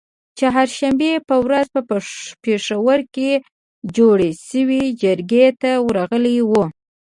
[0.27, 1.81] د چهارشنبې په ورځ په
[2.43, 3.31] پیښور کې
[3.97, 6.63] جوړی شوې جرګې ته ورغلي وو